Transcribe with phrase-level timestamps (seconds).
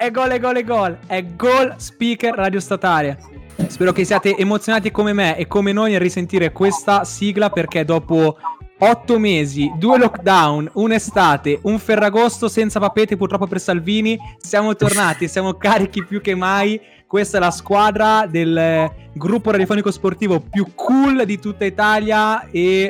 [0.00, 0.98] È gol, è gol, è gol.
[1.06, 3.18] È gol speaker radio statale.
[3.66, 8.38] Spero che siate emozionati come me e come noi nel risentire questa sigla perché dopo
[8.78, 15.52] otto mesi, due lockdown, un'estate, un ferragosto senza papete purtroppo per Salvini, siamo tornati, siamo
[15.52, 16.80] carichi più che mai.
[17.06, 22.88] Questa è la squadra del gruppo radiofonico sportivo più cool di tutta Italia e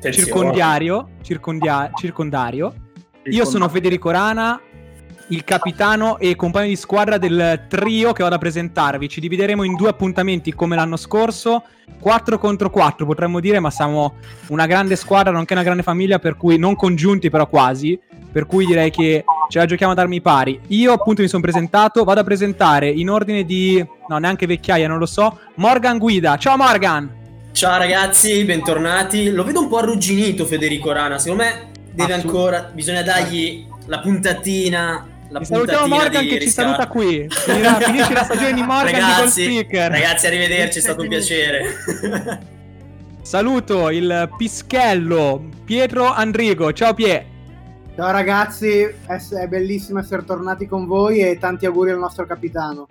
[0.00, 2.72] circondiario, circondia- circondario.
[3.24, 4.58] Io sono Federico Rana,
[5.28, 9.08] il capitano e compagno di squadra del trio che vado a presentarvi.
[9.08, 11.64] Ci divideremo in due appuntamenti come l'anno scorso,
[12.00, 14.14] 4 contro 4 potremmo dire, ma siamo
[14.48, 17.98] una grande squadra, nonché una grande famiglia, per cui non congiunti però quasi,
[18.30, 20.60] per cui direi che ce la giochiamo ad armi pari.
[20.68, 23.84] Io appunto mi sono presentato, vado a presentare in ordine di...
[24.08, 26.36] no, neanche vecchiaia, non lo so, Morgan Guida.
[26.36, 27.16] Ciao Morgan!
[27.52, 29.30] Ciao ragazzi, bentornati.
[29.30, 35.17] Lo vedo un po' arrugginito Federico Rana, secondo me deve ancora, bisogna dargli la puntatina
[35.30, 37.26] la salutiamo Morgan che ci saluta qui.
[37.28, 39.90] Finirà, finisce la stagione di Morgan ragazzi, di speaker.
[39.90, 41.64] Ragazzi, arrivederci, è stato un piacere.
[43.22, 46.72] Saluto il Pischello Pietro Andrigo.
[46.72, 47.26] Ciao Pie.
[47.94, 52.86] Ciao ragazzi, è bellissimo essere tornati con voi e tanti auguri al nostro capitano.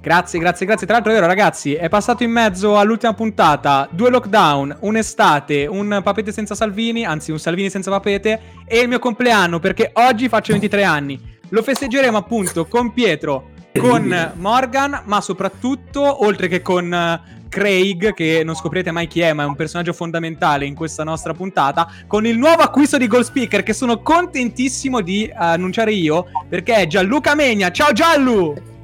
[0.00, 0.86] Grazie, grazie, grazie.
[0.86, 6.00] Tra l'altro è vero ragazzi, è passato in mezzo all'ultima puntata due lockdown, un'estate, un
[6.02, 10.52] papete senza Salvini, anzi un Salvini senza papete e il mio compleanno perché oggi faccio
[10.52, 11.34] 23 anni.
[11.50, 18.42] Lo festeggeremo appunto con Pietro, con Morgan, ma soprattutto, oltre che con eh, Craig, che
[18.44, 22.26] non scoprirete mai chi è, ma è un personaggio fondamentale in questa nostra puntata, con
[22.26, 27.36] il nuovo acquisto di Gold Speaker, che sono contentissimo di annunciare io, perché è Gianluca
[27.36, 27.70] Megna.
[27.70, 28.74] Ciao Giallu!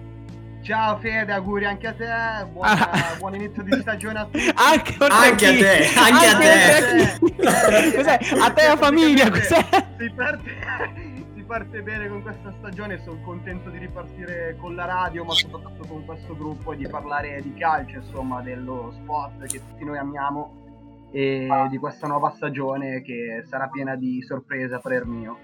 [0.63, 3.17] Ciao Fede, auguri anche a te, buon, ah.
[3.19, 4.53] buon inizio di stagione a tutti.
[4.55, 7.45] Anche, anche a te, anche, anche a te.
[7.45, 7.97] A te.
[7.97, 8.19] Cos'è?
[8.39, 9.67] A te e a famiglia, cos'è?
[9.99, 11.12] Si parte
[11.53, 16.03] parte bene con questa stagione, sono contento di ripartire con la radio, ma soprattutto con
[16.07, 21.47] questo gruppo e di parlare di calcio, insomma, dello sport che tutti noi amiamo e
[21.69, 25.39] di questa nuova stagione che sarà piena di sorprese a parer mio.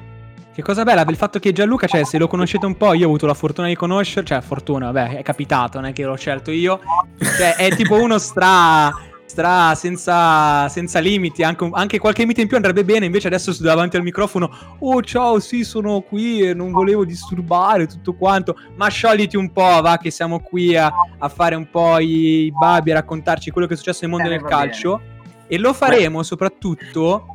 [0.55, 3.09] Che cosa bella il fatto che Gianluca, cioè, se lo conoscete un po', io ho
[3.09, 6.51] avuto la fortuna di conoscere, cioè, fortuna, vabbè, è capitato, non è che l'ho scelto
[6.51, 6.81] io.
[7.19, 8.91] Cioè, è tipo uno stra
[9.38, 13.97] stra senza, senza limiti, anche, anche, qualche limite in più andrebbe bene, invece adesso davanti
[13.97, 14.50] al microfono,
[14.81, 19.81] oh ciao, sì, sono qui e non volevo disturbare tutto quanto, ma sciogliti un po',
[19.81, 23.69] va, che siamo qui a, a fare un po' i, i babi, a raccontarci quello
[23.69, 25.47] che è successo nel mondo eh, del calcio, bene.
[25.47, 26.25] e lo faremo Beh.
[26.25, 27.27] soprattutto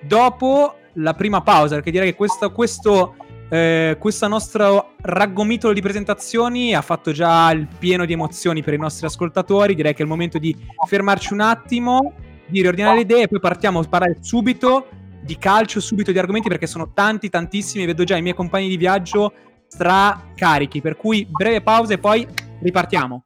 [0.00, 3.14] dopo la prima pausa, perché direi che questo, questo
[3.54, 8.78] eh, questo nostro raggomitolo di presentazioni ha fatto già il pieno di emozioni per i
[8.78, 9.76] nostri ascoltatori.
[9.76, 10.56] Direi che è il momento di
[10.88, 12.14] fermarci un attimo,
[12.46, 14.88] di riordinare le idee e poi partiamo a parlare subito
[15.22, 17.86] di calcio, subito di argomenti perché sono tanti, tantissimi.
[17.86, 19.32] Vedo già i miei compagni di viaggio
[19.68, 20.80] stracarichi.
[20.80, 22.26] Per cui breve pausa e poi
[22.60, 23.24] ripartiamo.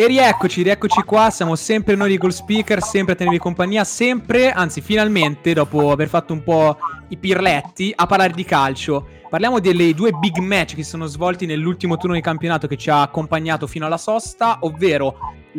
[0.00, 4.52] E rieccoci, rieccoci qua, siamo sempre noi di Goal Speaker, sempre a tenervi compagnia, sempre,
[4.52, 9.06] anzi finalmente, dopo aver fatto un po' i pirletti, a parlare di calcio.
[9.28, 12.88] Parliamo delle due big match che si sono svolti nell'ultimo turno di campionato che ci
[12.88, 15.16] ha accompagnato fino alla sosta, ovvero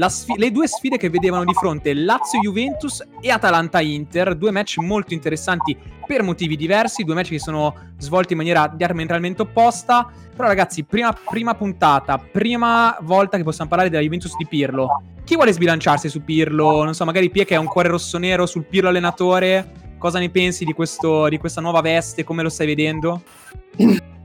[0.07, 5.77] sfi- le due sfide che vedevano di fronte Lazio-Juventus e Atalanta-Inter, due match molto interessanti
[6.05, 10.12] per motivi diversi, due match che sono svolti in maniera diametralmente opposta.
[10.35, 15.03] Però ragazzi, prima, prima puntata, prima volta che possiamo parlare della Juventus di Pirlo.
[15.24, 16.83] Chi vuole sbilanciarsi su Pirlo?
[16.83, 19.88] Non so, magari Pie che ha un cuore rosso-nero sul Pirlo allenatore.
[20.00, 22.24] Cosa ne pensi di, questo, di questa nuova veste?
[22.24, 23.22] Come lo stai vedendo?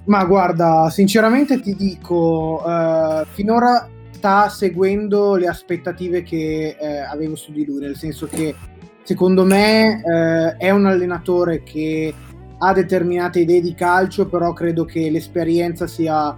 [0.06, 3.88] Ma guarda, sinceramente ti dico, uh, finora
[4.24, 8.54] sta seguendo le aspettative che eh, avevo su di lui, nel senso che
[9.02, 12.14] secondo me eh, è un allenatore che
[12.56, 16.34] ha determinate idee di calcio, però credo che l'esperienza sia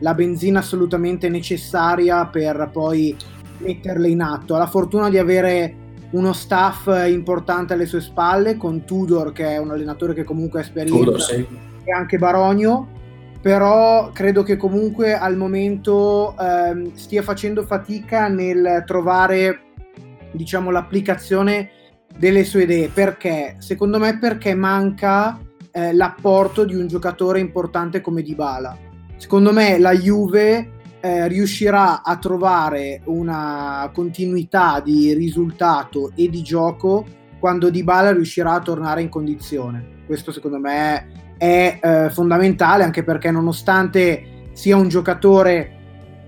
[0.00, 3.16] la benzina assolutamente necessaria per poi
[3.58, 4.54] metterle in atto.
[4.54, 5.74] Ha la fortuna di avere
[6.12, 10.62] uno staff importante alle sue spalle con Tudor che è un allenatore che comunque ha
[10.62, 11.46] esperienza Tudor, sì.
[11.84, 12.98] e anche Baronio.
[13.40, 19.62] Però credo che comunque al momento ehm, stia facendo fatica nel trovare
[20.32, 21.70] diciamo l'applicazione
[22.18, 22.88] delle sue idee.
[22.88, 23.56] Perché?
[23.58, 25.40] Secondo me perché manca
[25.70, 28.76] eh, l'apporto di un giocatore importante come Dybala.
[29.16, 37.06] Secondo me la Juve eh, riuscirà a trovare una continuità di risultato e di gioco
[37.38, 43.30] quando Dybala riuscirà a tornare in condizione questo secondo me è eh, fondamentale anche perché
[43.30, 45.78] nonostante sia un giocatore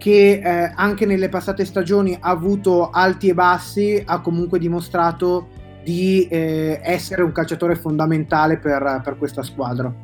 [0.02, 5.46] che eh, anche nelle passate stagioni ha avuto alti e bassi, ha comunque dimostrato
[5.84, 9.94] di eh, essere un calciatore fondamentale per, per, questa squadra.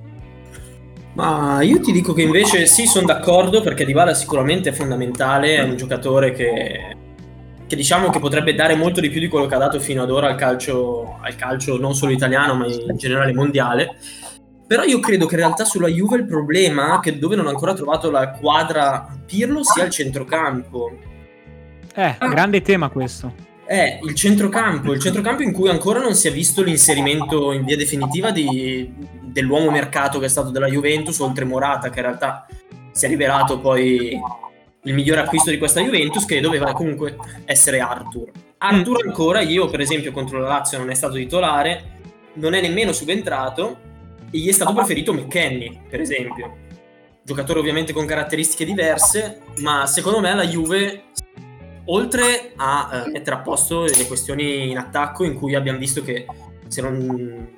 [1.15, 5.63] Ma io ti dico che invece sì, sono d'accordo perché Dybala sicuramente è fondamentale, è
[5.63, 6.97] un giocatore che,
[7.67, 10.11] che, diciamo che potrebbe dare molto di più di quello che ha dato fino ad
[10.11, 13.97] ora al calcio, al calcio non solo italiano ma in generale mondiale.
[14.67, 17.73] Però io credo che in realtà sulla Juve il problema, che dove non ha ancora
[17.73, 20.93] trovato la quadra Pirlo, sia il centrocampo.
[21.95, 22.29] Eh, ah.
[22.29, 23.48] grande tema questo.
[23.69, 27.77] È il centrocampo, il centrocampo in cui ancora non si è visto l'inserimento in via
[27.77, 32.47] definitiva di, dell'uomo mercato che è stato della Juventus, oltre Morata, che in realtà
[32.93, 34.19] si è rivelato poi
[34.85, 38.31] il miglior acquisto di questa Juventus, che doveva comunque essere Arthur.
[38.57, 39.09] Arthur mm.
[39.09, 41.97] ancora, io per esempio contro la Lazio non è stato titolare,
[42.37, 43.81] non è nemmeno subentrato,
[44.31, 46.57] e gli è stato preferito McKenny, per esempio.
[47.23, 51.03] Giocatore ovviamente con caratteristiche diverse, ma secondo me la Juve,
[51.89, 56.27] oltre a eh, mettere a posto le questioni in attacco, in cui abbiamo visto che
[56.67, 57.49] se non...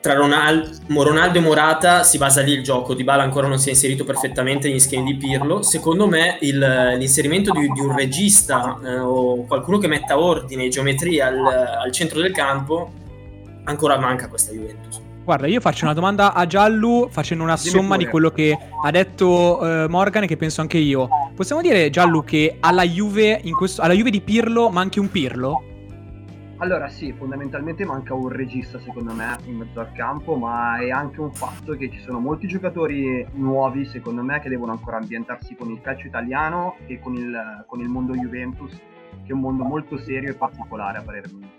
[0.00, 3.68] tra Ronaldo, Ronaldo e Morata si basa lì il gioco, Di Bala ancora non si
[3.68, 8.78] è inserito perfettamente negli schemi di Pirlo, secondo me il, l'inserimento di, di, un regista
[8.84, 12.92] eh, o qualcuno che metta ordine e geometria al, al centro del campo
[13.64, 15.07] ancora manca questa Juventus.
[15.28, 17.98] Guarda, io faccio una domanda a Giallu facendo una Dimmi somma pure.
[17.98, 21.06] di quello che ha detto uh, Morgan e che penso anche io.
[21.34, 25.62] Possiamo dire, Giallu, che alla Juve, questo, alla Juve di Pirlo manchi un Pirlo?
[26.60, 31.20] Allora sì, fondamentalmente manca un regista secondo me in mezzo al campo, ma è anche
[31.20, 35.68] un fatto che ci sono molti giocatori nuovi secondo me che devono ancora ambientarsi con
[35.70, 39.98] il calcio italiano e con il, con il mondo Juventus, che è un mondo molto
[39.98, 41.57] serio e particolare a parer mio.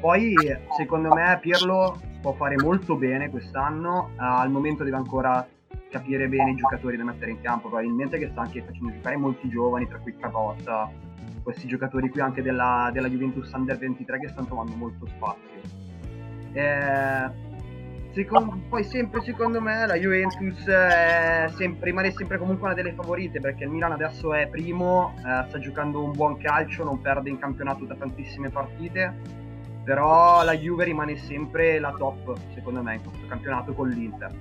[0.00, 0.34] Poi
[0.76, 5.46] secondo me Pirlo può fare molto bene quest'anno, uh, al momento deve ancora
[5.90, 9.48] capire bene i giocatori da mettere in campo, probabilmente che sta anche facendo giocare molti
[9.48, 10.90] giovani, tra cui Cabotta,
[11.42, 15.84] questi giocatori qui anche della, della Juventus Under 23 che stanno trovando molto spazio.
[16.52, 17.44] Eh,
[18.16, 23.64] Secondo, poi sempre secondo me la Juventus sempre, rimane sempre comunque una delle favorite perché
[23.64, 27.84] il Milan adesso è primo, eh, sta giocando un buon calcio, non perde in campionato
[27.84, 29.44] da tantissime partite
[29.86, 34.32] però la Juve rimane sempre la top, secondo me, in questo campionato con l'Inter.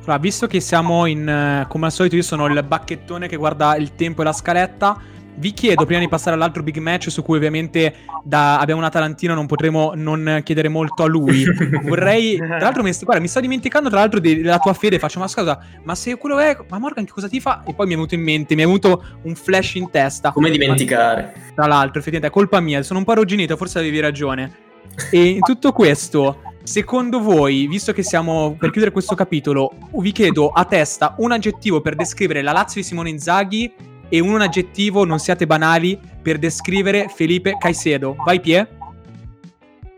[0.00, 3.76] Allora, visto che siamo in, eh, come al solito, io sono il bacchettone che guarda
[3.76, 4.98] il tempo e la scaletta.
[5.34, 9.34] Vi chiedo, prima di passare all'altro big match, su cui ovviamente da, abbiamo un Atalantino,
[9.34, 11.44] non potremo non chiedere molto a lui.
[11.84, 12.36] Vorrei.
[12.36, 14.98] Tra l'altro, mi, guarda, mi sto dimenticando, tra l'altro, della tua fede.
[14.98, 16.56] Faccio una scusa, ma se quello è.
[16.70, 17.62] Ma Morgan, che cosa ti fa?
[17.66, 20.32] E poi mi è venuto in mente, mi è venuto un flash in testa.
[20.32, 21.34] Come dimenticare?
[21.54, 22.82] Tra l'altro, effettivamente, è colpa mia.
[22.82, 24.66] Sono un po' arrugginito, forse avevi ragione.
[25.10, 30.50] E in tutto questo, secondo voi, visto che siamo per chiudere questo capitolo, vi chiedo
[30.50, 33.72] a testa un aggettivo per descrivere la Lazio di Simone Inzaghi
[34.08, 38.16] e un aggettivo, non siate banali, per descrivere Felipe Caicedo.
[38.24, 38.68] Vai Pie?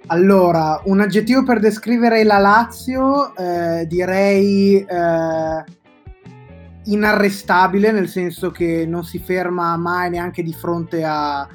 [0.06, 5.64] Allora, un aggettivo per descrivere la Lazio, eh, direi eh,
[6.84, 11.46] inarrestabile, nel senso che non si ferma mai neanche di fronte a,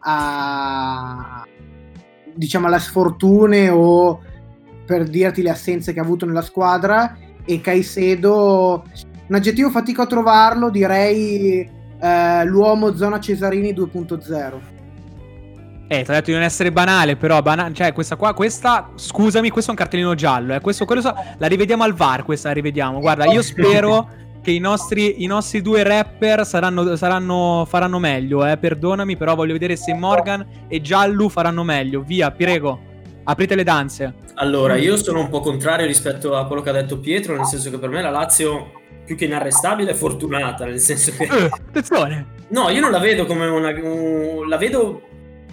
[0.00, 1.46] a,
[2.34, 4.20] diciamo alle sfortune o
[4.84, 8.84] per dirti le assenze che ha avuto nella squadra e Caicedo
[9.26, 11.68] un aggettivo fatico a trovarlo direi
[12.00, 14.72] eh, l'uomo zona Cesarini 2.0
[15.88, 19.50] eh, ti ho detto di non essere banale, però bana- cioè questa qua, questa, scusami,
[19.50, 20.60] questo è un cartellino giallo, eh.
[20.60, 22.98] questo, quello so, la rivediamo al VAR, questa la rivediamo.
[22.98, 24.08] Guarda, io spero
[24.42, 29.52] che i nostri, i nostri due rapper saranno, saranno, faranno meglio, eh, perdonami, però voglio
[29.52, 32.02] vedere se Morgan e Giallu faranno meglio.
[32.02, 32.90] Via, prego.
[33.24, 34.14] Aprite le danze.
[34.34, 37.70] Allora, io sono un po' contrario rispetto a quello che ha detto Pietro, nel senso
[37.70, 38.72] che per me la Lazio
[39.04, 41.24] più che inarrestabile è fortunata, nel senso che...
[41.24, 42.26] Eh, attenzione!
[42.48, 43.68] No, io non la vedo come una...
[43.68, 45.02] Un, la vedo...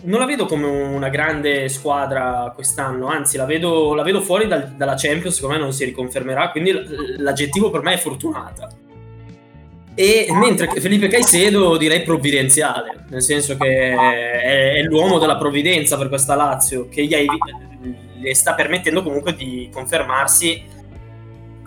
[0.01, 4.69] Non la vedo come una grande squadra quest'anno, anzi la vedo, la vedo fuori dal,
[4.75, 6.73] dalla Champions, secondo me non si riconfermerà, quindi
[7.17, 8.69] l'aggettivo per me è fortunata.
[9.95, 16.07] E mentre Felipe Caicedo direi provvidenziale, nel senso che è, è l'uomo della provvidenza per
[16.07, 17.15] questa Lazio, che gli,
[18.17, 20.77] gli sta permettendo comunque di confermarsi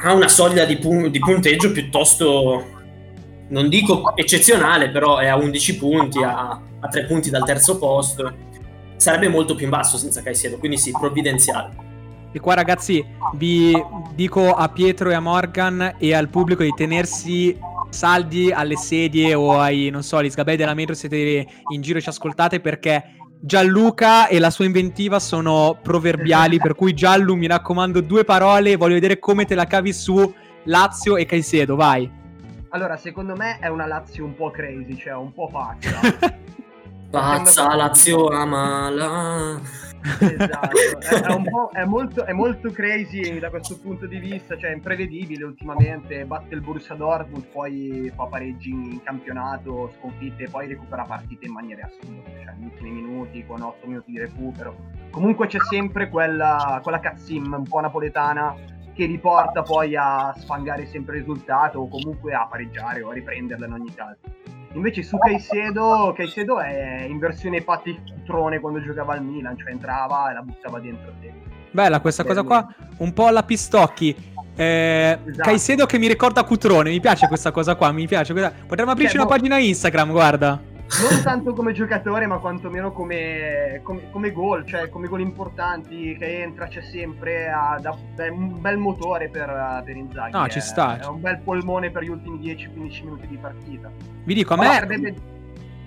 [0.05, 2.82] ha una soglia di, pun- di punteggio piuttosto,
[3.53, 8.33] non dico eccezionale, però è a 11 punti, a, a 3 punti dal terzo posto.
[8.97, 11.91] Sarebbe molto più in basso senza Caicedo, quindi sì, provvidenziale.
[12.33, 13.05] E qua ragazzi
[13.35, 13.73] vi
[14.15, 17.59] dico a Pietro e a Morgan e al pubblico di tenersi
[17.91, 22.01] saldi alle sedie o ai, non so, agli sgabelli della metro siete in giro e
[22.01, 28.01] ci ascoltate perché Gianluca e la sua inventiva sono proverbiali, per cui Giallu mi raccomando
[28.01, 30.33] due parole, voglio vedere come te la cavi su
[30.65, 32.21] Lazio e Caicedo, vai.
[32.75, 36.01] Allora, secondo me è una Lazio un po' crazy, cioè un po' pazza.
[37.11, 39.61] Pazza Lazio amala.
[40.19, 44.57] esatto, è, è un po', è, molto, è molto crazy da questo punto di vista,
[44.57, 51.05] cioè imprevedibile ultimamente, batte il Borussia Dortmund, poi fa pareggi in campionato, sconfitte, poi recupera
[51.05, 54.75] partite in maniera assurda, cioè negli ultimi minuti, con 8 minuti di recupero.
[55.11, 61.17] Comunque c'è sempre quella, quella cazzim un po' napoletana che riporta poi a sfangare sempre
[61.17, 64.19] il risultato o comunque a pareggiare o a riprenderla in ogni caso.
[64.75, 70.31] Invece su Caicedo, Caicedo è in versione Patti Cutrone quando giocava al Milan, cioè entrava
[70.31, 71.33] e la buttava dentro te.
[71.71, 72.67] Bella questa cosa qua,
[72.99, 74.31] un po' alla Pistocchi.
[74.55, 75.43] Eh, esatto.
[75.43, 78.33] Caicedo che mi ricorda Cutrone, mi piace questa cosa qua, mi piace.
[78.33, 79.37] Potremmo aprirci cioè, una no...
[79.37, 80.71] pagina Instagram, guarda
[81.01, 86.43] non tanto come giocatore, ma quantomeno come, come, come gol, cioè come gol importanti che
[86.43, 90.33] entra, c'è sempre, ha, da, è un bel motore per, per Inzaghi.
[90.33, 90.99] No, ci sta.
[90.99, 93.91] È un bel polmone per gli ultimi 10-15 minuti di partita.
[94.25, 94.67] Vi dico, a me...
[94.67, 95.15] Sarebbe,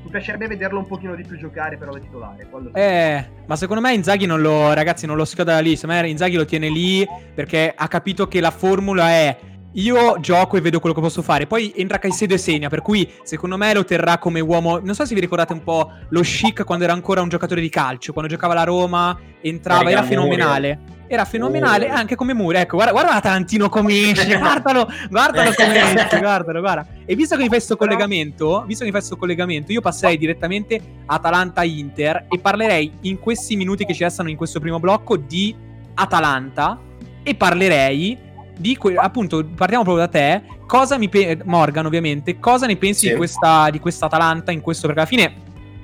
[0.05, 2.47] mi piacerebbe vederlo un pochino di più giocare però da titolare.
[2.73, 5.75] Eh, ma secondo me Inzaghi non lo, ragazzi, non lo schiota da lì.
[5.75, 9.37] Secondo me Inzaghi lo tiene lì perché ha capito che la formula è
[9.75, 11.47] io gioco e vedo quello che posso fare.
[11.47, 14.79] Poi entra Caicedo e segna, per cui secondo me lo terrà come uomo.
[14.79, 17.69] Non so se vi ricordate un po' lo chic quando era ancora un giocatore di
[17.69, 20.93] calcio, quando giocava la Roma, entrava, era fenomenale.
[21.07, 21.93] Era fenomenale oh.
[21.93, 22.57] anche come Muri.
[22.57, 26.87] Ecco, guarda, guarda Tarantino come esce, guardalo, guardalo come esce, guardalo, guarda.
[27.05, 30.17] E visto che mi fai questo collegamento, visto che mi fai questo collegamento, io passerei
[30.17, 35.55] direttamente Atalanta-Inter e parlerei in questi minuti che ci restano in questo primo blocco di
[35.93, 36.79] Atalanta
[37.21, 38.24] e parlerei
[38.57, 40.43] di que- appunto, partiamo proprio da te.
[40.65, 43.09] Cosa mi pe- Morgan, ovviamente, cosa ne pensi sì.
[43.09, 44.87] di, questa, di questa Atalanta in questo?
[44.87, 45.33] Perché alla fine,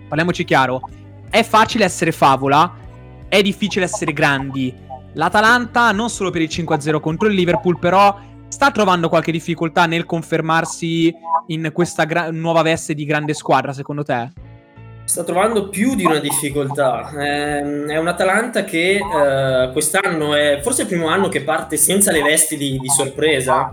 [0.07, 0.81] parliamoci chiaro,
[1.29, 2.73] è facile essere favola,
[3.27, 4.73] è difficile essere grandi.
[5.13, 10.05] L'Atalanta, non solo per il 5-0 contro il Liverpool, però sta trovando qualche difficoltà nel
[10.05, 11.13] confermarsi
[11.47, 14.29] in questa gra- nuova veste di grande squadra, secondo te?
[15.03, 17.11] Sta trovando più di una difficoltà.
[17.11, 22.11] Eh, è un Atalanta che eh, quest'anno è forse il primo anno che parte senza
[22.11, 23.71] le vesti di, di sorpresa,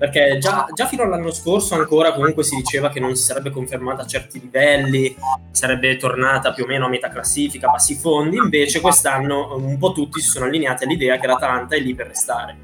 [0.00, 4.02] perché già, già, fino all'anno scorso ancora comunque si diceva che non si sarebbe confermata
[4.02, 5.14] a certi livelli,
[5.50, 10.20] sarebbe tornata più o meno a metà classifica, bassi fondi, invece quest'anno un po' tutti
[10.20, 12.56] si sono allineati all'idea che l'Atalanta è lì per restare.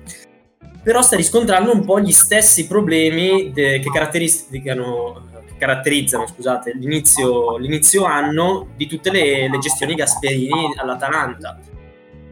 [0.83, 8.05] Però sta riscontrando un po' gli stessi problemi de- che caratterizzano caratterizzano scusate, l'inizio, l'inizio,
[8.05, 11.59] anno di tutte le, le, gestioni Gasperini all'Atalanta.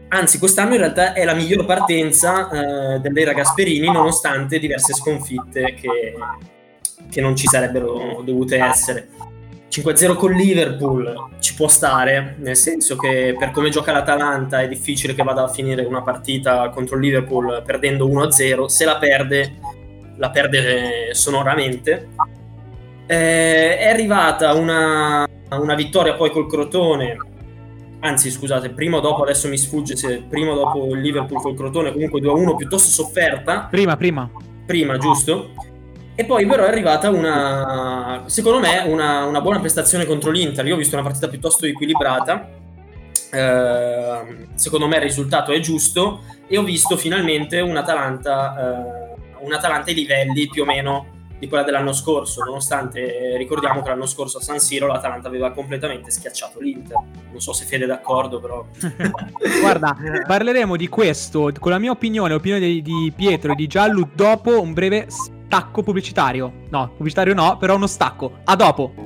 [0.09, 6.13] Anzi, quest'anno in realtà è la miglior partenza eh, dell'era Gasperini, nonostante diverse sconfitte che,
[7.09, 9.09] che non ci sarebbero dovute essere.
[9.69, 15.13] 5-0 con Liverpool ci può stare, nel senso che per come gioca l'Atalanta è difficile
[15.13, 19.57] che vada a finire una partita contro Liverpool perdendo 1-0, se la perde
[20.17, 22.09] la perde sonoramente
[23.07, 27.17] eh, è arrivata una, una, vittoria poi col Crotone,
[27.99, 31.55] anzi scusate, prima o dopo, adesso mi sfugge se prima o dopo il Liverpool col
[31.55, 33.67] Crotone, comunque 2-1 piuttosto sofferta.
[33.69, 34.29] Prima, prima.
[34.65, 35.51] Prima, giusto?
[36.17, 40.65] E poi però è arrivata una, secondo me, una, una buona prestazione contro l'Inter.
[40.65, 42.49] Io ho visto una partita piuttosto equilibrata.
[43.31, 49.51] Eh, secondo me il risultato è giusto e ho visto finalmente un Atalanta, eh, un
[49.51, 51.05] Atalanta ai livelli più o meno
[51.37, 55.51] di quella dell'anno scorso, nonostante eh, ricordiamo che l'anno scorso a San Siro l'Atalanta aveva
[55.51, 56.97] completamente schiacciato l'Inter.
[57.31, 58.65] Non so se Fede è d'accordo, però.
[59.61, 64.09] Guarda, parleremo di questo con la mia opinione, l'opinione di, di Pietro e di Giallo
[64.13, 66.51] dopo un breve stacco pubblicitario.
[66.69, 68.39] No, pubblicitario no, però uno stacco.
[68.45, 69.04] A dopo.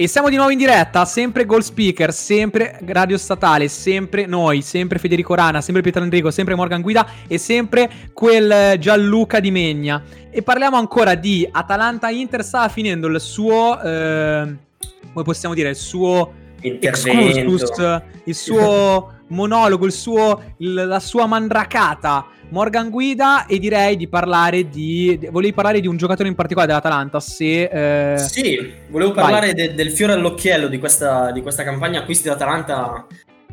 [0.00, 4.98] E siamo di nuovo in diretta, sempre Gold Speaker, sempre Radio Statale, sempre noi, sempre
[4.98, 10.02] Federico Rana, sempre Pietro Enrico, sempre Morgan Guida e sempre quel Gianluca di Megna.
[10.30, 14.56] E parliamo ancora di Atalanta-Inter, stava finendo il suo, eh,
[15.12, 22.90] come possiamo dire, il suo excursus, il suo monologo, il suo, la sua mandracata Morgan
[22.90, 25.28] guida e direi di parlare di...
[25.30, 28.14] Volevi parlare di un giocatore in particolare dell'Atalanta, se...
[28.14, 28.18] Eh...
[28.18, 33.06] Sì, volevo parlare de- del fiore all'occhiello di questa, di questa campagna acquisti dell'Atalanta,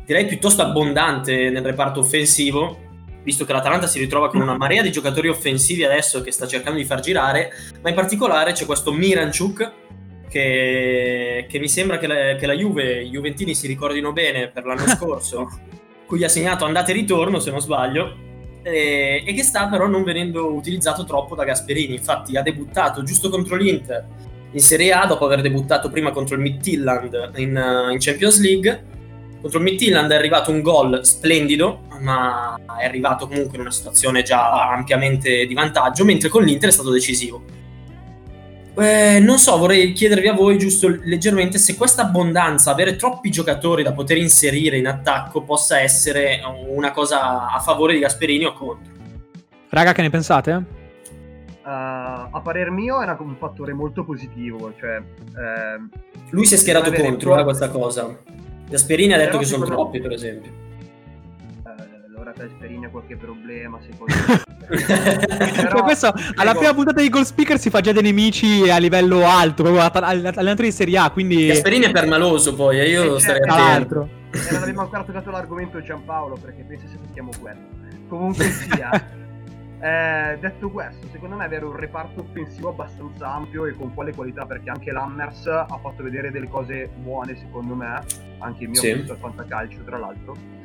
[0.04, 2.86] direi piuttosto abbondante nel reparto offensivo,
[3.22, 6.78] visto che l'Atalanta si ritrova con una marea di giocatori offensivi adesso che sta cercando
[6.78, 7.52] di far girare,
[7.82, 9.72] ma in particolare c'è questo Miranchuk,
[10.28, 14.64] che, che mi sembra che la, che la Juve, i Juventini si ricordino bene per
[14.64, 15.48] l'anno scorso,
[16.04, 18.26] cui ha segnato andata e ritorno, se non sbaglio,
[18.62, 21.94] e, e, che sta però non venendo utilizzato troppo da Gasperini.
[21.94, 24.06] Infatti ha debuttato giusto contro l'Inter
[24.52, 28.86] in Serie A dopo aver debuttato prima contro il Midtjylland in, uh, in Champions League.
[29.40, 34.22] Contro il Midtjylland è arrivato un gol splendido, ma è arrivato comunque in una situazione
[34.22, 37.42] già ampiamente di vantaggio, mentre con l'Inter è stato decisivo.
[38.80, 43.82] Eh, non so, vorrei chiedervi a voi giusto leggermente se questa abbondanza, avere troppi giocatori
[43.82, 48.92] da poter inserire in attacco, possa essere una cosa a favore di Gasperini o contro.
[49.70, 50.52] Raga, che ne pensate?
[50.52, 51.70] Uh,
[52.30, 54.72] a parer mio è un fattore molto positivo.
[54.78, 55.98] Cioè, eh,
[56.30, 58.16] Lui si è schierato contro a questa cosa.
[58.68, 60.66] Gasperini ha detto che sono troppi, per esempio
[62.38, 64.14] ora Gasperini ha qualche problema, secondo
[64.68, 65.62] me.
[65.62, 69.26] Però, questo, alla prima puntata di Goal Speaker si fa già dei nemici a livello
[69.26, 71.46] alto, proprio allenatore di Serie A, quindi...
[71.46, 73.54] Gasperini è permaloso poi, e io eh, starei certo.
[73.54, 74.08] attento.
[74.30, 77.66] E non abbiamo ancora toccato l'argomento Giampaolo, perché penso se tocchiamo quello.
[78.08, 79.16] Comunque sia...
[79.80, 84.44] Eh, detto questo, secondo me avere un reparto offensivo abbastanza ampio e con quale qualità,
[84.44, 88.02] perché anche l'Hammers ha fatto vedere delle cose buone, secondo me,
[88.40, 88.92] anche il mio sì.
[88.92, 90.57] visto al fantacalcio, tra l'altro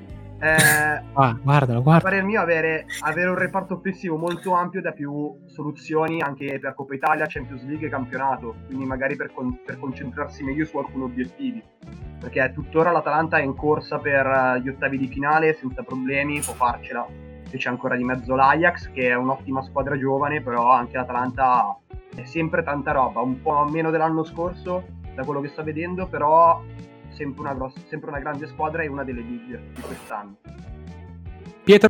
[0.43, 2.01] eh, ah, guardalo, guarda.
[2.01, 6.73] Pare il mio avere, avere, un reparto offensivo molto ampio da più soluzioni anche per
[6.75, 11.05] Coppa Italia, Champions League e campionato, quindi magari per, con, per concentrarsi meglio su alcuni
[11.05, 11.63] obiettivi.
[12.19, 16.53] Perché tuttora l'Atalanta è in corsa per eh, gli ottavi di finale senza problemi, può
[16.53, 17.07] farcela.
[17.49, 21.77] E c'è ancora di mezzo l'Ajax, che è un'ottima squadra giovane, però anche l'Atalanta
[22.15, 24.83] è sempre tanta roba, un po' meno dell'anno scorso,
[25.15, 26.61] da quello che sto vedendo, però
[27.15, 30.35] sempre una, grossa, sempre una grande squadra e una delle big di quest'anno.
[31.63, 31.89] Pietro?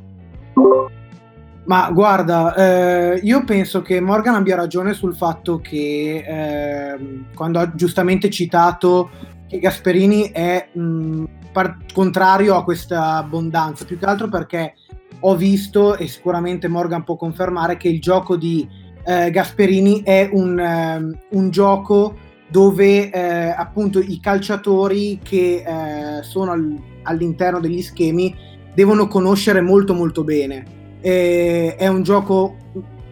[1.64, 7.74] Ma guarda, eh, io penso che Morgan abbia ragione sul fatto che eh, quando ha
[7.74, 9.10] giustamente citato
[9.48, 14.74] che Gasperini è mh, par- contrario a questa abbondanza, più che altro perché
[15.20, 18.68] ho visto e sicuramente Morgan può confermare che il gioco di
[19.04, 22.16] eh, Gasperini è un, um, un gioco
[22.48, 28.34] dove eh, appunto i calciatori che eh, sono al, all'interno degli schemi
[28.74, 30.64] devono conoscere molto molto bene.
[31.00, 32.56] E, è un gioco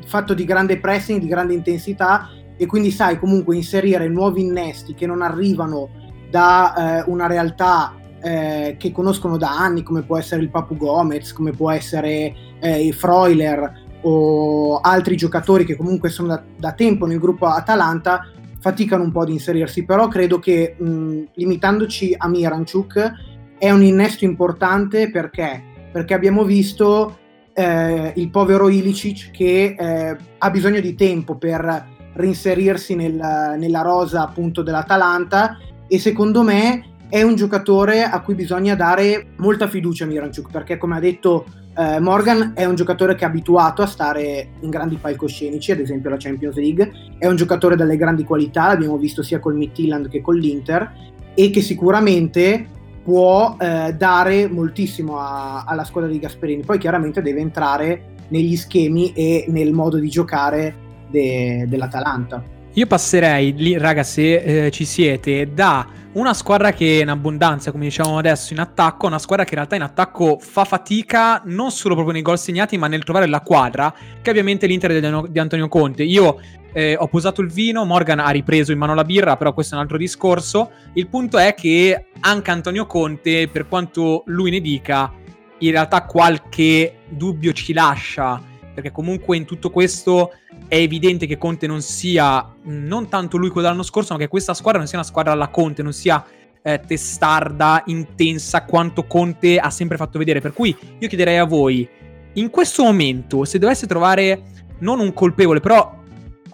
[0.06, 5.06] fatto di grande pressing, di grande intensità e quindi sai comunque inserire nuovi innesti che
[5.06, 5.88] non arrivano
[6.30, 11.32] da eh, una realtà eh, che conoscono da anni come può essere il Papu Gomez,
[11.32, 17.06] come può essere eh, il Freuler o altri giocatori che comunque sono da, da tempo
[17.06, 18.26] nel gruppo Atalanta
[18.62, 23.12] faticano un po' ad inserirsi, però credo che mh, limitandoci a Miranchuk
[23.59, 27.18] è un innesto importante perché, perché abbiamo visto
[27.53, 34.22] eh, il povero Ilicic che eh, ha bisogno di tempo per reinserirsi nel, nella rosa
[34.22, 40.07] appunto dell'Atalanta e secondo me è un giocatore a cui bisogna dare molta fiducia a
[40.07, 44.48] Miranchuk perché come ha detto eh, Morgan è un giocatore che è abituato a stare
[44.61, 48.96] in grandi palcoscenici, ad esempio la Champions League, è un giocatore dalle grandi qualità, l'abbiamo
[48.96, 52.66] visto sia col Midtjylland che con l'Inter, e che sicuramente
[53.02, 56.62] può eh, dare moltissimo a, alla squadra di Gasperini.
[56.62, 60.74] Poi chiaramente deve entrare negli schemi e nel modo di giocare
[61.11, 62.42] de, dell'Atalanta.
[62.74, 67.70] Io passerei lì, raga, se eh, ci siete, da una squadra che è in abbondanza,
[67.70, 71.70] come diciamo adesso, in attacco, una squadra che in realtà in attacco fa fatica non
[71.70, 75.38] solo proprio nei gol segnati, ma nel trovare la quadra, che ovviamente è l'Inter di
[75.38, 76.03] Antonio Conte.
[76.03, 76.38] Io
[76.75, 79.77] eh, ho posato il vino, Morgan ha ripreso in mano la birra, però questo è
[79.77, 80.72] un altro discorso.
[80.92, 85.11] Il punto è che anche Antonio Conte, per quanto lui ne dica,
[85.59, 88.38] in realtà qualche dubbio ci lascia,
[88.75, 90.33] perché comunque in tutto questo
[90.68, 94.55] è evidente che Conte non sia non tanto lui quello dell'anno scorso, ma che questa
[94.55, 96.25] squadra non sia una squadra alla Conte, non sia
[96.62, 100.40] eh, testarda, intensa quanto Conte ha sempre fatto vedere.
[100.40, 101.88] Per cui io chiederei a voi,
[102.35, 104.42] in questo momento, se dovesse trovare
[104.79, 106.01] non un colpevole, però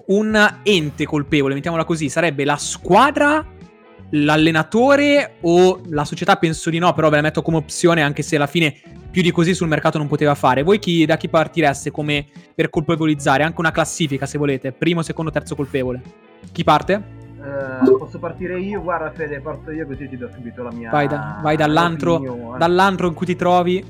[0.07, 3.45] un ente colpevole, mettiamola così, sarebbe la squadra,
[4.11, 6.37] l'allenatore o la società?
[6.37, 9.31] Penso di no, però ve la metto come opzione, anche se alla fine più di
[9.31, 10.63] così sul mercato non poteva fare.
[10.63, 13.43] Voi chi, da chi partireste come per colpevolizzare?
[13.43, 16.01] Anche una classifica se volete, primo, secondo, terzo colpevole.
[16.53, 17.17] Chi parte?
[17.39, 18.83] Uh, posso partire io?
[18.83, 20.91] Guarda Fede, parto io così ti do subito la mia...
[20.91, 23.85] Vai, da, vai dall'antro, dall'antro in cui ti trovi.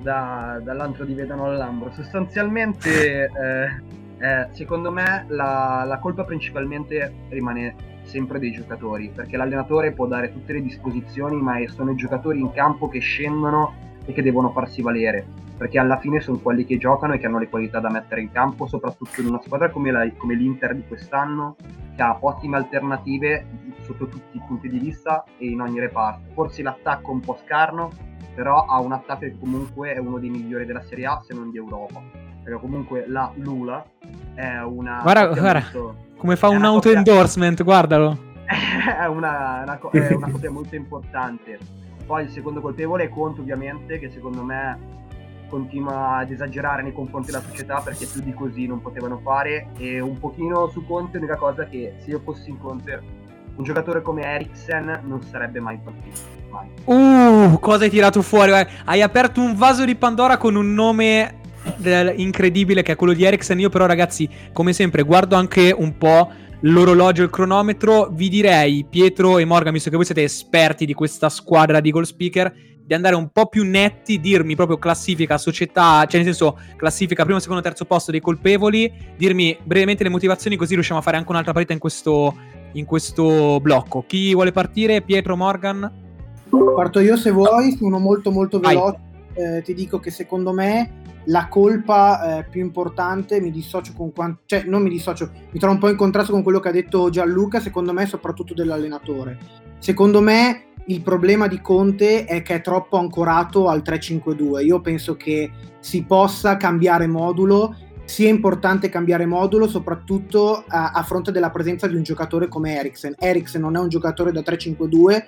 [0.00, 1.92] da- dall'antro di Vedano all'Ambro.
[1.92, 9.92] Sostanzialmente, eh, eh, secondo me, la, la colpa principalmente rimane sempre dei giocatori, perché l'allenatore
[9.92, 14.22] può dare tutte le disposizioni, ma sono i giocatori in campo che scendono e che
[14.22, 15.24] devono farsi valere,
[15.56, 18.30] perché alla fine sono quelli che giocano e che hanno le qualità da mettere in
[18.32, 21.56] campo, soprattutto in una squadra come, la- come l'Inter di quest'anno,
[21.96, 23.46] che ha ottime alternative
[23.82, 26.30] sotto tutti i punti di vista e in ogni reparto.
[26.34, 27.90] Forse l'attacco è un po' scarno,
[28.34, 31.50] però ha un attacco che comunque è uno dei migliori della Serie A, se non
[31.50, 32.00] di Europa.
[32.42, 33.84] Perché comunque la Lula
[34.34, 35.00] è una...
[35.02, 35.60] Guarda- guarda.
[35.60, 38.28] molto- Come fa un una auto coppia- endorsement, guardalo.
[38.50, 41.58] è una, una è una coppia molto importante.
[42.10, 44.76] Poi il secondo colpevole è Conte ovviamente, che secondo me
[45.48, 50.00] continua ad esagerare nei confronti della società perché più di così non potevano fare e
[50.00, 53.00] un pochino su Conte l'unica cosa che se io fossi in Conte
[53.54, 56.20] un giocatore come Eriksen non sarebbe mai partito
[56.50, 56.68] mai.
[56.82, 58.50] Uh, cosa hai tirato fuori?
[58.50, 58.72] guarda.
[58.86, 61.38] Hai aperto un vaso di Pandora con un nome
[62.16, 63.60] incredibile che è quello di Ericsson.
[63.60, 66.28] Io però ragazzi, come sempre, guardo anche un po'
[66.60, 68.08] l'orologio e il cronometro.
[68.12, 72.06] Vi direi, Pietro e Morgan, visto che voi siete esperti di questa squadra di goal
[72.06, 72.52] speaker,
[72.84, 77.38] di andare un po' più netti, dirmi proprio classifica, società, cioè nel senso classifica primo,
[77.38, 81.52] secondo, terzo posto dei colpevoli, dirmi brevemente le motivazioni così riusciamo a fare anche un'altra
[81.52, 82.34] partita in questo,
[82.72, 84.04] in questo blocco.
[84.06, 85.02] Chi vuole partire?
[85.02, 86.08] Pietro, Morgan?
[86.74, 89.08] Parto io se vuoi, sono molto molto veloce.
[89.34, 94.42] Eh, ti dico che secondo me la colpa eh, più importante, mi dissocio con quanto,
[94.46, 97.10] cioè non mi dissocio, mi trovo un po' in contrasto con quello che ha detto
[97.10, 99.38] Gianluca, secondo me soprattutto dell'allenatore.
[99.78, 104.64] Secondo me il problema di Conte è che è troppo ancorato al 3-5-2.
[104.64, 111.30] Io penso che si possa cambiare modulo, sia importante cambiare modulo soprattutto a, a fronte
[111.30, 113.14] della presenza di un giocatore come Eriksen.
[113.18, 115.22] Eriksen non è un giocatore da 3-5-2,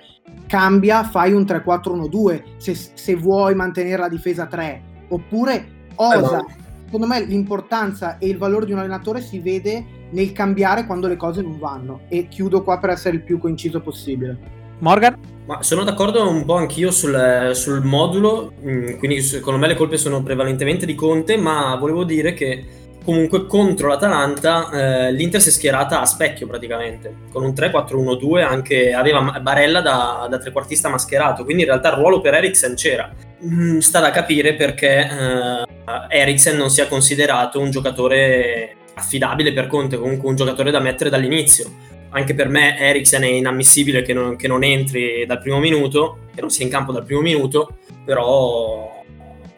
[0.47, 6.45] cambia, fai un 3-4-1-2 se, se vuoi mantenere la difesa 3, oppure osa.
[6.85, 11.17] Secondo me l'importanza e il valore di un allenatore si vede nel cambiare quando le
[11.17, 12.01] cose non vanno.
[12.07, 14.37] E chiudo qua per essere il più coinciso possibile.
[14.79, 15.17] Morgan?
[15.45, 19.97] Ma sono d'accordo un po' anch'io sul, sul modulo, mm, quindi secondo me le colpe
[19.97, 22.63] sono prevalentemente di Conte, ma volevo dire che
[23.03, 28.93] comunque contro l'Atalanta eh, l'Inter si è schierata a specchio praticamente, con un 3-4-1-2 anche
[28.93, 33.11] aveva Barella da, da trequartista mascherato, quindi in realtà il ruolo per Eriksen c'era.
[33.45, 35.72] Mm, sta da capire perché eh,
[36.09, 41.91] Eriksen non sia considerato un giocatore affidabile per Conte, comunque un giocatore da mettere dall'inizio
[42.15, 46.41] anche per me Eriksen è inammissibile che non, che non entri dal primo minuto, che
[46.41, 49.03] non sia in campo dal primo minuto, però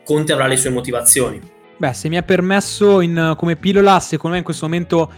[0.06, 1.42] Conte avrà le sue motivazioni.
[1.78, 5.12] Beh, se mi è permesso in, come pillola, secondo me in questo momento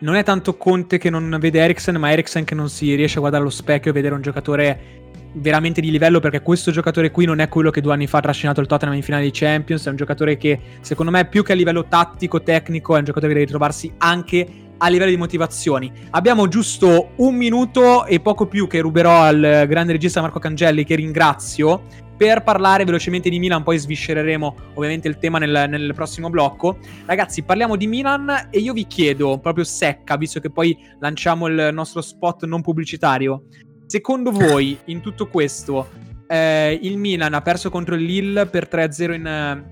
[0.00, 3.20] non è tanto Conte che non vede Eriksen, ma Eriksen che non si riesce a
[3.20, 5.02] guardare allo specchio e vedere un giocatore
[5.34, 8.22] veramente di livello, perché questo giocatore qui non è quello che due anni fa ha
[8.22, 11.52] trascinato il Tottenham in finale di Champions, è un giocatore che secondo me più che
[11.52, 15.92] a livello tattico, tecnico, è un giocatore che deve ritrovarsi anche a livello di motivazioni.
[16.10, 20.96] Abbiamo giusto un minuto e poco più che ruberò al grande regista Marco Cangelli, che
[20.96, 21.82] ringrazio,
[22.16, 26.78] per parlare velocemente di Milan, poi sviscereremo ovviamente il tema nel, nel prossimo blocco.
[27.06, 31.70] Ragazzi, parliamo di Milan e io vi chiedo, proprio secca, visto che poi lanciamo il
[31.72, 33.44] nostro spot non pubblicitario,
[33.94, 35.86] secondo voi in tutto questo
[36.26, 39.64] eh, il Milan ha perso contro il Lille per 3-0 in,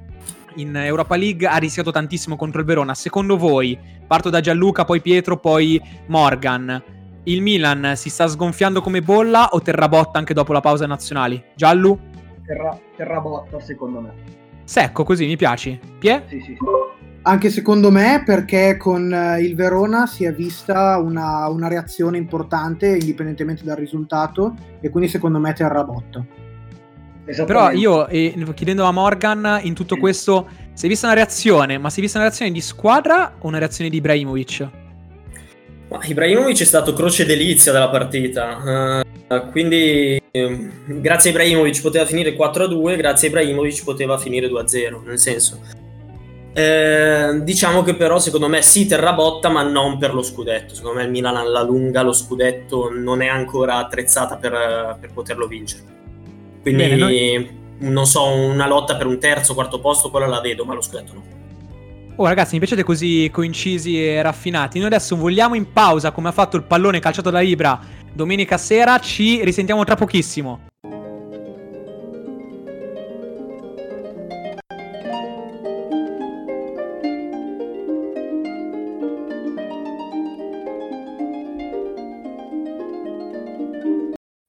[0.55, 2.95] in Europa League, ha rischiato tantissimo contro il Verona.
[2.95, 6.81] Secondo voi, parto da Gianluca, poi Pietro, poi Morgan,
[7.25, 11.43] il Milan si sta sgonfiando come bolla o terrà botta anche dopo la pausa nazionali?
[11.57, 11.99] Giallu?
[12.47, 14.13] Terra, terra botta secondo me.
[14.63, 15.81] Secco, così mi piaci.
[15.99, 16.27] Pie?
[16.29, 17.02] Sì, sì, sì.
[17.25, 22.89] Anche secondo me, perché con eh, il Verona si è vista una, una reazione importante,
[22.89, 26.25] indipendentemente dal risultato, e quindi secondo me terrà botta.
[27.47, 31.91] Però io, eh, chiedendo a Morgan, in tutto questo, si è vista una reazione, ma
[31.91, 34.69] si è vista una reazione di squadra o una reazione di Ibrahimovic?
[35.89, 42.05] Ma Ibrahimovic è stato croce delizia della partita, eh, quindi eh, grazie a Ibrahimovic poteva
[42.05, 45.61] finire 4-2, grazie a Ibrahimovic poteva finire 2-0, nel senso.
[46.55, 50.99] Eh, diciamo che però secondo me sì terrà botta ma non per lo scudetto, secondo
[50.99, 55.85] me il Milan alla lunga lo scudetto non è ancora attrezzata per, per poterlo vincere.
[56.61, 60.65] Quindi Bene, noi- non so, una lotta per un terzo, quarto posto, quella la vedo,
[60.65, 61.23] ma lo scudetto no.
[62.17, 64.79] Oh ragazzi, mi piacete così coincisi e raffinati.
[64.79, 67.81] Noi adesso vogliamo in pausa, come ha fatto il pallone calciato da Ibra
[68.13, 68.99] domenica sera.
[68.99, 70.67] Ci risentiamo tra pochissimo.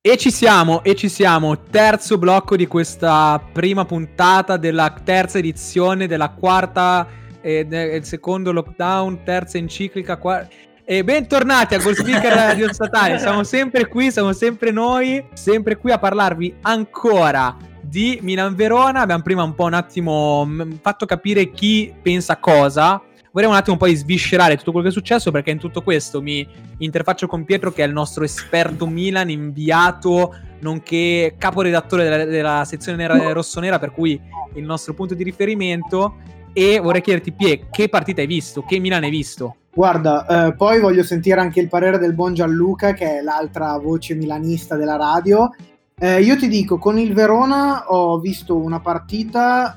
[0.06, 1.58] E ci siamo, e ci siamo.
[1.62, 7.08] Terzo blocco di questa prima puntata della terza edizione della quarta
[7.40, 10.18] e del secondo lockdown, terza enciclica.
[10.18, 10.46] Qua...
[10.84, 13.18] E bentornati a Goal Speaker Radio Statale.
[13.18, 19.00] Siamo sempre qui, siamo sempre noi, sempre qui a parlarvi ancora di Milan Verona.
[19.00, 23.02] Abbiamo prima un po' un attimo mm, fatto capire chi pensa cosa
[23.34, 26.48] vorrei un attimo poi sviscerare tutto quello che è successo perché in tutto questo mi
[26.78, 32.98] interfaccio con Pietro che è il nostro esperto Milan inviato nonché caporedattore della, della sezione
[32.98, 34.20] nera, rossonera per cui
[34.54, 36.18] il nostro punto di riferimento
[36.54, 38.62] e vorrei chiederti Pie che partita hai visto?
[38.62, 39.56] Che Milan hai visto?
[39.74, 44.14] Guarda, eh, poi voglio sentire anche il parere del buon Gianluca che è l'altra voce
[44.14, 45.50] milanista della radio
[46.00, 49.76] eh, io ti dico, con il Verona ho visto una partita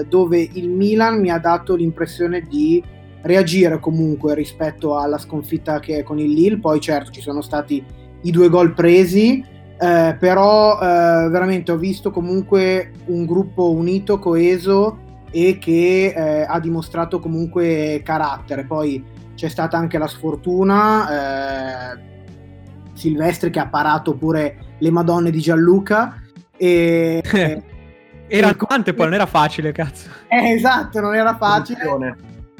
[0.00, 2.82] eh, dove il Milan mi ha dato l'impressione di
[3.22, 6.58] reagire comunque rispetto alla sconfitta che è con il Lille.
[6.58, 7.84] Poi certo ci sono stati
[8.22, 9.44] i due gol presi,
[9.78, 14.98] eh, però eh, veramente ho visto comunque un gruppo unito, coeso
[15.30, 18.64] e che eh, ha dimostrato comunque carattere.
[18.64, 22.08] Poi c'è stata anche la sfortuna, eh,
[22.94, 26.20] Silvestri che ha parato pure le Madonne di Gianluca.
[26.56, 27.22] E,
[28.26, 30.08] era tante poi, non era facile, cazzo.
[30.28, 32.16] Eh, esatto, non era facile.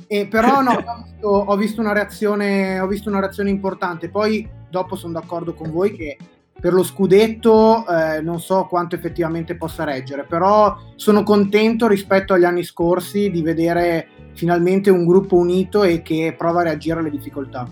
[0.07, 4.09] E, però no, ho visto, ho visto, una reazione, ho visto una reazione importante.
[4.09, 6.17] Poi dopo sono d'accordo con voi che
[6.61, 12.45] per lo scudetto eh, non so quanto effettivamente possa reggere, però sono contento rispetto agli
[12.45, 17.67] anni scorsi di vedere finalmente un gruppo unito e che prova a reagire alle difficoltà.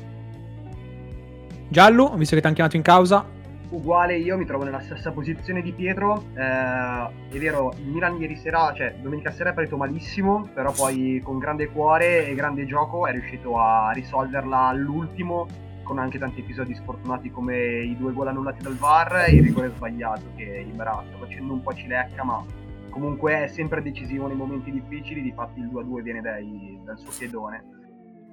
[1.69, 3.27] Giallo, visto che ti hanno chiamato in causa,
[3.71, 6.25] uguale io mi trovo nella stessa posizione di Pietro.
[6.35, 11.21] Eh, è vero il Milan ieri sera cioè domenica sera è partito malissimo però poi
[11.23, 15.47] con grande cuore e grande gioco è riuscito a risolverla all'ultimo
[15.83, 19.73] con anche tanti episodi sfortunati come i due gol annullati dal VAR e il rigore
[19.75, 22.45] sbagliato che imbarazza facendo un po' cilecca ma
[22.91, 27.77] comunque è sempre decisivo nei momenti difficili difatti il 2-2 viene dai, dal suo piedone.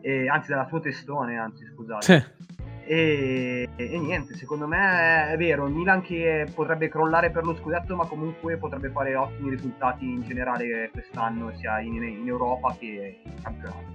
[0.02, 2.04] E, anzi dalla sua testone anzi scusate.
[2.04, 2.54] Sì
[2.86, 7.96] e, e, niente, secondo me è vero, il Milan che potrebbe crollare per lo scudetto,
[7.96, 13.42] ma comunque potrebbe fare ottimi risultati in generale quest'anno, sia in, in Europa che in
[13.42, 13.94] campionato.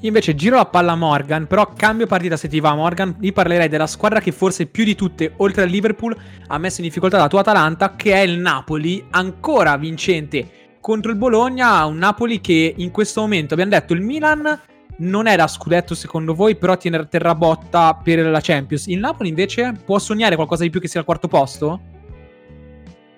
[0.00, 3.32] Io invece giro la palla a Morgan, però cambio partita se ti va Morgan, vi
[3.32, 7.16] parlerei della squadra che forse più di tutte, oltre al Liverpool, ha messo in difficoltà
[7.16, 12.74] la tua Atalanta, che è il Napoli, ancora vincente contro il Bologna, un Napoli che
[12.76, 14.60] in questo momento abbiamo detto il Milan
[14.96, 18.86] non era scudetto secondo voi, però tiene terra botta per la Champions.
[18.86, 21.80] Il Napoli invece può sognare qualcosa di più che sia al quarto posto?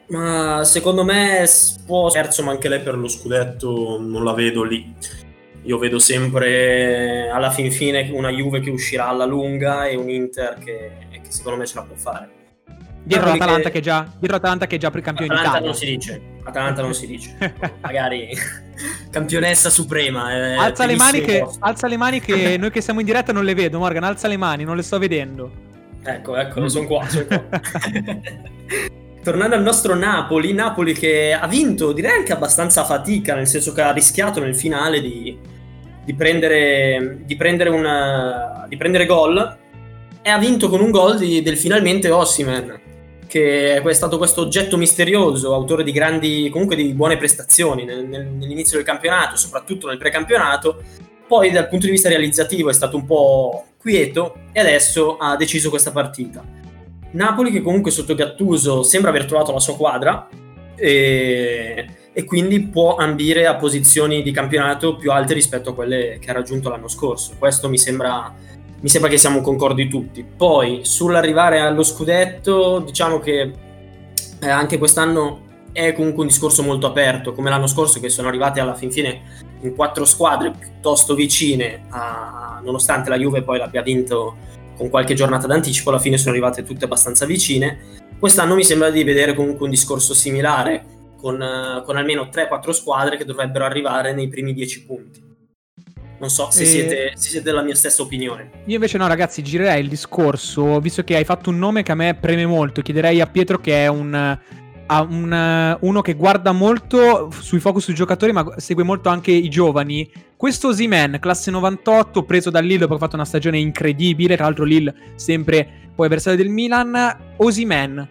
[0.08, 1.44] Ma secondo me
[1.84, 4.94] può terzo, ma anche lei per lo scudetto non la vedo lì.
[5.62, 10.58] Io vedo sempre alla fin fine una Juve che uscirà alla lunga e un Inter
[10.62, 12.30] che, che secondo me ce la può fare.
[13.02, 13.70] Dietro l'Atalanta che...
[13.70, 15.66] che, già, dietro l'Atalanta che è già campione Atalanta d'Italia.
[15.66, 16.34] non si dice.
[16.46, 17.36] Atalanta non si dice.
[17.80, 18.28] Magari
[19.10, 20.32] campionessa suprema.
[20.32, 23.44] Eh, alza, le mani che, alza le mani che noi che siamo in diretta non
[23.44, 24.04] le vedo, Morgan.
[24.04, 25.50] Alza le mani, non le sto vedendo.
[26.02, 27.06] Ecco, ecco, sono qua.
[27.08, 27.42] Sono qua.
[29.22, 33.72] Tornando al nostro Napoli, Napoli che ha vinto, direi anche abbastanza a fatica, nel senso
[33.72, 35.36] che ha rischiato nel finale di,
[36.04, 39.56] di prendere, di prendere, una, di prendere gol
[40.22, 42.85] e ha vinto con un gol di, del finalmente Ossiman
[43.26, 48.26] che è stato questo oggetto misterioso, autore di grandi, comunque di buone prestazioni nel, nel,
[48.26, 50.82] nell'inizio del campionato, soprattutto nel precampionato,
[51.26, 55.70] poi dal punto di vista realizzativo è stato un po' quieto e adesso ha deciso
[55.70, 56.44] questa partita.
[57.12, 60.28] Napoli che comunque sotto Gattuso sembra aver trovato la sua quadra
[60.76, 66.30] e, e quindi può ambire a posizioni di campionato più alte rispetto a quelle che
[66.30, 67.34] ha raggiunto l'anno scorso.
[67.38, 68.34] Questo mi sembra
[68.80, 70.24] mi sembra che siamo concordi tutti.
[70.24, 73.52] Poi sull'arrivare allo scudetto, diciamo che
[74.40, 78.60] eh, anche quest'anno è comunque un discorso molto aperto, come l'anno scorso che sono arrivate
[78.60, 84.36] alla fin fine in quattro squadre piuttosto vicine, a, nonostante la Juve poi l'abbia vinto
[84.76, 88.04] con qualche giornata d'anticipo, alla fine sono arrivate tutte abbastanza vicine.
[88.18, 90.84] Quest'anno mi sembra di vedere comunque un discorso similare,
[91.16, 95.25] con, con almeno 3-4 squadre che dovrebbero arrivare nei primi 10 punti.
[96.18, 96.66] Non so se, e...
[96.66, 98.50] siete, se, siete, della mia stessa opinione.
[98.66, 101.94] Io invece no, ragazzi, girerei il discorso, visto che hai fatto un nome che a
[101.94, 104.38] me preme molto, chiederei a Pietro che è un,
[104.88, 110.10] un, uno che guarda molto sui focus sui giocatori, ma segue molto anche i giovani.
[110.36, 114.64] Questo Osimen, classe 98, preso dal Lille, perché ha fatto una stagione incredibile, tra l'altro
[114.64, 117.34] Lille sempre poi avversario del Milan.
[117.36, 118.08] Osimen,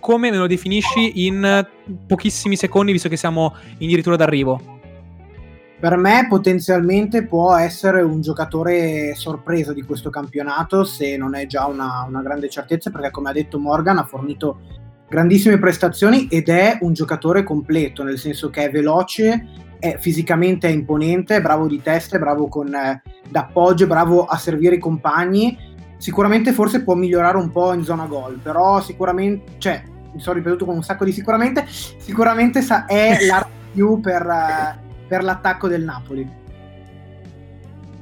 [0.00, 1.66] come me lo definisci in
[2.06, 4.77] pochissimi secondi, visto che siamo in addirittura d'arrivo?
[5.80, 11.66] Per me potenzialmente può essere un giocatore sorpresa di questo campionato se non è già
[11.66, 14.60] una, una grande certezza perché come ha detto Morgan ha fornito
[15.08, 20.72] grandissime prestazioni ed è un giocatore completo nel senso che è veloce è fisicamente è
[20.72, 24.80] imponente, è bravo di testa, è bravo con eh, d'appoggio, è bravo a servire i
[24.80, 25.56] compagni.
[25.96, 30.64] Sicuramente forse può migliorare un po' in zona gol, però sicuramente, cioè, mi sono ripetuto
[30.64, 35.82] con un sacco di sicuramente, sicuramente sa- è l'arte più per, eh, per l'attacco del
[35.82, 36.28] Napoli.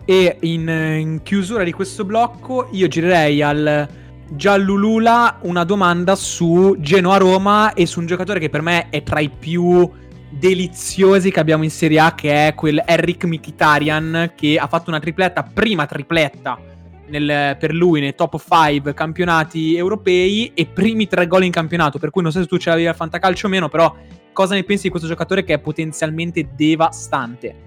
[0.04, 3.88] E in, in chiusura di questo blocco io girerei al
[4.28, 9.30] Giallulula una domanda su Genoa-Roma e su un giocatore che per me è tra i
[9.30, 9.88] più
[10.28, 15.00] deliziosi che abbiamo in Serie A, che è quel Eric Mkhitaryan che ha fatto una
[15.00, 16.74] tripletta, prima tripletta
[17.08, 21.98] nel, per lui nei top 5 campionati europei e primi tre gol in campionato.
[21.98, 23.94] Per cui non so se tu ce l'avevi al fantacalcio o meno, però
[24.32, 27.64] cosa ne pensi di questo giocatore che è potenzialmente devastante?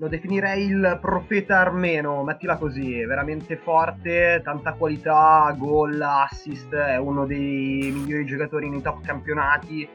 [0.00, 7.26] Lo definirei il profeta armeno, mettila così, veramente forte, tanta qualità, gol, assist, è uno
[7.26, 9.88] dei migliori giocatori nei top campionati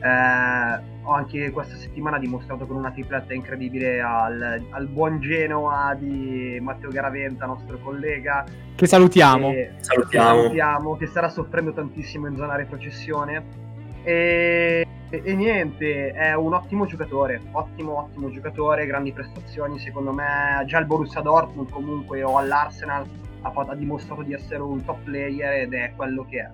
[0.00, 6.58] eh, ho anche questa settimana dimostrato con una tripletta incredibile al, al, buon Genoa di
[6.60, 8.44] Matteo Garaventa, nostro collega.
[8.74, 9.50] Che salutiamo.
[9.50, 10.40] Che salutiamo.
[10.40, 10.96] salutiamo.
[10.96, 13.68] Che starà soffrendo tantissimo in zona retrocessione.
[14.02, 20.62] E, e, e, niente, è un ottimo giocatore, ottimo, ottimo giocatore, grandi prestazioni secondo me.
[20.66, 23.04] Già il Borussia Dortmund comunque o all'Arsenal
[23.42, 26.50] ha, ha dimostrato di essere un top player ed è quello che è.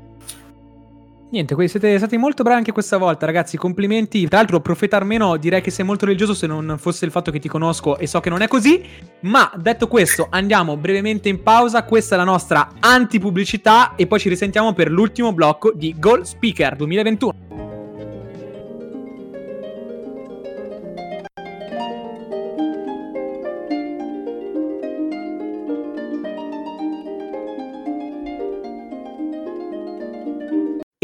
[1.29, 3.57] Niente, siete stati molto bravi anche questa volta, ragazzi.
[3.57, 4.29] Complimenti.
[4.29, 7.41] Tra l'altro, Profeta Armeno direi che sei molto religioso se non fosse il fatto che
[7.41, 8.83] ti conosco e so che non è così.
[9.23, 11.83] Ma detto questo, andiamo brevemente in pausa.
[11.83, 16.77] Questa è la nostra antipubblicità e poi ci risentiamo per l'ultimo blocco di Goal Speaker
[16.77, 17.66] 2021.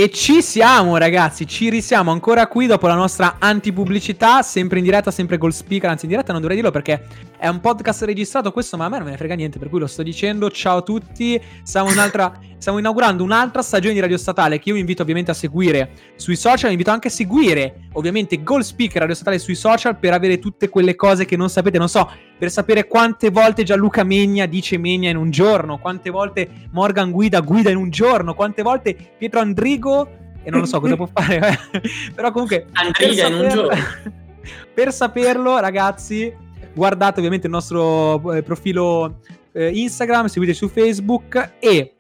[0.03, 5.13] E ci siamo ragazzi, ci risiamo ancora qui dopo la nostra antipubblicità, sempre in diretta,
[5.13, 7.07] sempre col speaker, anzi in diretta non dovrei dirlo perché
[7.39, 9.79] è un podcast registrato questo, ma a me non me ne frega niente, per cui
[9.79, 10.51] lo sto dicendo.
[10.51, 11.91] Ciao a tutti, stiamo,
[12.59, 16.35] stiamo inaugurando un'altra stagione di Radio Statale che io vi invito ovviamente a seguire sui
[16.35, 20.39] social, vi invito anche a seguire ovviamente Goal Speaker Radio Statale sui social per avere
[20.39, 24.79] tutte quelle cose che non sapete, non so, per sapere quante volte Gianluca Megna dice
[24.79, 29.41] Megna in un giorno, quante volte Morgan guida guida in un giorno, quante volte Pietro
[29.41, 30.09] Andrigo
[30.43, 31.59] e non lo so cosa può fare,
[32.15, 33.75] però comunque Andriga in un giorno.
[34.75, 36.35] per saperlo, ragazzi,
[36.75, 39.21] guardate ovviamente il nostro eh, profilo
[39.53, 41.95] eh, Instagram, seguite su Facebook e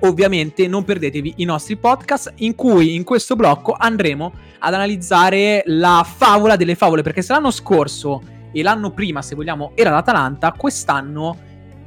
[0.00, 6.06] ovviamente non perdetevi i nostri podcast in cui in questo blocco andremo ad analizzare la
[6.08, 11.36] favola delle favole perché se l'anno scorso e l'anno prima, se vogliamo, era l'Atalanta, quest'anno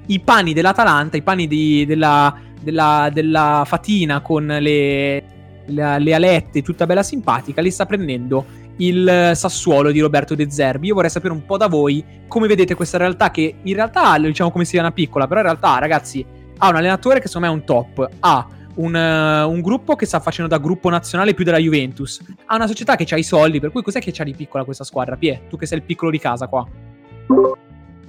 [0.08, 5.24] i pani dell'Atalanta, i pani di, della, della, della, fatina con le,
[5.66, 10.88] le, le alette, tutta bella simpatica, li sta prendendo il Sassuolo di Roberto De Zerbi.
[10.88, 14.52] Io vorrei sapere un po' da voi come vedete questa realtà che in realtà diciamo
[14.52, 16.26] come si una piccola, però in realtà ragazzi
[16.64, 20.06] ha un allenatore che secondo me è un top, ha un, uh, un, gruppo che
[20.06, 22.22] sta facendo da gruppo nazionale più della Juventus.
[22.46, 24.84] Ha una società che ha i soldi, per cui cos'è che c'ha di piccola questa
[24.84, 25.18] squadra?
[25.18, 26.66] Pie, tu che sei il piccolo di casa qua.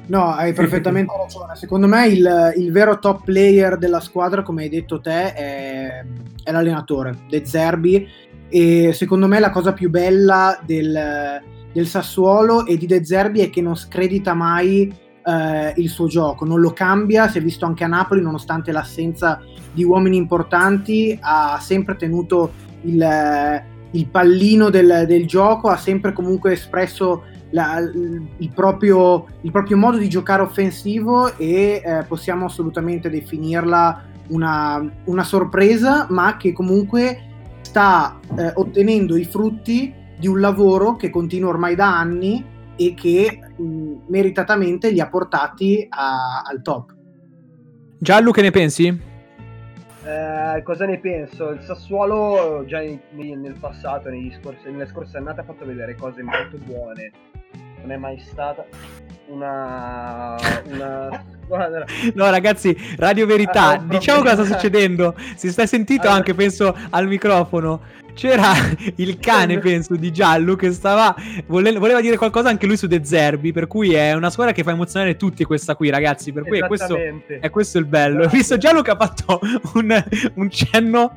[0.04, 1.56] No, hai perfettamente ragione.
[1.56, 6.04] Secondo me il, il, vero top player della squadra, come hai detto te, è,
[6.44, 8.06] è l'allenatore, De Zerbi.
[8.50, 11.40] E secondo me la cosa più bella del,
[11.72, 14.92] del Sassuolo e di De Zerbi è che non scredita mai
[15.24, 19.40] eh, il suo gioco, non lo cambia, si è visto anche a Napoli nonostante l'assenza
[19.72, 26.52] di uomini importanti, ha sempre tenuto il, il pallino del, del, gioco, ha sempre comunque
[26.52, 34.04] espresso la, il, proprio, il, proprio, modo di giocare offensivo e eh, possiamo assolutamente definirla
[34.28, 37.28] una, una, sorpresa, ma che comunque
[37.60, 43.40] sta eh, ottenendo i frutti di un lavoro che continua ormai da anni e che
[43.56, 46.94] mh, meritatamente li ha portati a, al top.
[47.98, 49.10] Giallo, che ne pensi?
[50.04, 51.50] Eh, cosa ne penso?
[51.50, 54.08] Il Sassuolo già in, nel passato,
[54.40, 57.12] scorsi, nelle scorse annate, ha fatto vedere cose molto buone.
[57.80, 58.64] Non è mai stata
[59.28, 60.36] una...
[60.70, 61.24] una...
[62.14, 65.14] No ragazzi, Radio Verità, ah, diciamo cosa sta succedendo.
[65.34, 66.16] Si sta sentito allora...
[66.16, 67.82] anche, penso, al microfono
[68.14, 68.52] c'era
[68.96, 71.14] il cane, penso, di Giallo che stava.
[71.46, 73.52] Vole- voleva dire qualcosa anche lui su De Zerbi.
[73.52, 76.32] Per cui è una squadra che fa emozionare tutti questa qui, ragazzi.
[76.32, 78.24] Per cui è questo, è questo il bello.
[78.24, 79.40] Ho visto Giallo che ha fatto
[79.74, 80.04] un,
[80.34, 81.16] un cenno.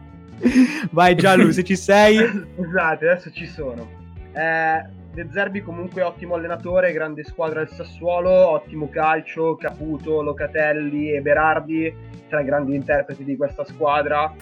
[0.91, 2.17] Vai, Giallo, se ci sei.
[2.55, 3.87] Scusate, adesso ci sono.
[4.33, 11.21] Eh, De Zerbi comunque ottimo allenatore, grande squadra del Sassuolo, ottimo calcio, Caputo, Locatelli e
[11.21, 11.93] Berardi,
[12.27, 14.33] tra i grandi interpreti di questa squadra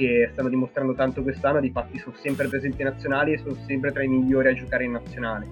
[0.00, 3.92] che stanno dimostrando tanto quest'anno, di fatti sono sempre presenti in nazionali e sono sempre
[3.92, 5.46] tra i migliori a giocare in nazionale.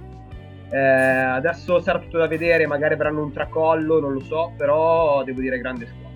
[0.71, 5.41] Eh, adesso sarà tutto da vedere, magari avranno un tracollo, non lo so, però devo
[5.41, 6.07] dire grande squadra.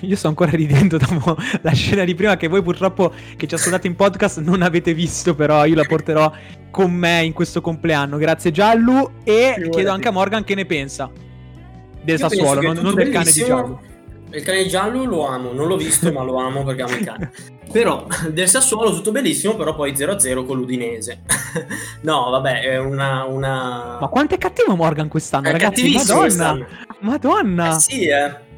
[0.00, 3.86] Io sto ancora ridendo dopo la scena di prima che voi purtroppo che ci ascoltate
[3.86, 6.32] in podcast non avete visto, però io la porterò
[6.70, 8.16] con me in questo compleanno.
[8.16, 9.70] Grazie Giallu e Figurati.
[9.70, 11.10] chiedo anche a Morgan che ne pensa
[12.02, 13.44] del Io Sassuolo, non, non del cane di.
[13.44, 13.92] Giallu.
[14.34, 17.32] Il cane giallo lo amo, non l'ho visto ma lo amo perché amo il cane.
[17.70, 21.22] Però del Sassuolo tutto bellissimo, però poi 0-0 con l'Udinese.
[22.02, 23.24] no, vabbè, è una...
[23.24, 23.98] una...
[24.00, 25.82] Ma quanto è cattivo Morgan quest'anno, è ragazzi?
[25.82, 26.20] cattivissimo Madonna!
[26.20, 26.66] quest'anno.
[27.00, 27.76] Madonna!
[27.76, 28.52] Eh sì, eh.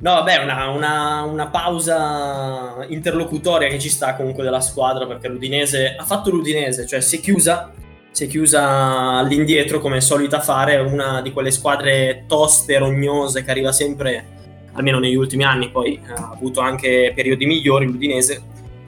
[0.00, 5.94] No, vabbè, una, una, una pausa interlocutoria che ci sta comunque della squadra perché l'Udinese
[5.98, 7.70] ha fatto l'Udinese, cioè si è chiusa,
[8.10, 13.50] si è chiusa all'indietro come è solita fare, una di quelle squadre toste, rognose che
[13.50, 14.38] arriva sempre,
[14.72, 18.42] almeno negli ultimi anni, poi eh, ha avuto anche periodi migliori l'Udinese,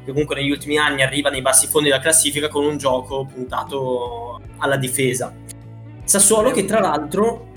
[0.05, 4.41] che comunque negli ultimi anni arriva nei bassi fondi della classifica con un gioco puntato
[4.59, 5.33] alla difesa.
[6.05, 7.49] Sassuolo che tra l'altro...